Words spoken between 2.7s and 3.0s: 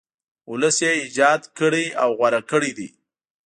دی.